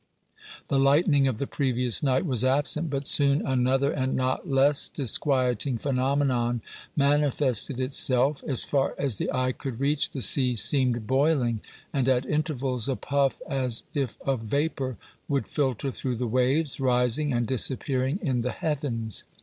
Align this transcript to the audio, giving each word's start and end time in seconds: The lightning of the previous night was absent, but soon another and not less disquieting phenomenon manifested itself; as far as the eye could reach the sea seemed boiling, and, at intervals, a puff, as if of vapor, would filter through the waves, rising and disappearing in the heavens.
The 0.69 0.79
lightning 0.79 1.27
of 1.27 1.37
the 1.37 1.45
previous 1.45 2.01
night 2.01 2.25
was 2.25 2.43
absent, 2.43 2.89
but 2.89 3.05
soon 3.05 3.45
another 3.45 3.91
and 3.91 4.15
not 4.15 4.49
less 4.49 4.87
disquieting 4.89 5.77
phenomenon 5.77 6.63
manifested 6.95 7.79
itself; 7.79 8.43
as 8.47 8.63
far 8.63 8.95
as 8.97 9.17
the 9.17 9.31
eye 9.31 9.51
could 9.51 9.79
reach 9.79 10.09
the 10.09 10.21
sea 10.21 10.55
seemed 10.55 11.05
boiling, 11.05 11.61
and, 11.93 12.09
at 12.09 12.25
intervals, 12.25 12.89
a 12.89 12.95
puff, 12.95 13.43
as 13.47 13.83
if 13.93 14.19
of 14.23 14.39
vapor, 14.39 14.97
would 15.27 15.45
filter 15.47 15.91
through 15.91 16.15
the 16.15 16.25
waves, 16.25 16.79
rising 16.79 17.31
and 17.31 17.45
disappearing 17.45 18.17
in 18.23 18.41
the 18.41 18.49
heavens. 18.53 19.21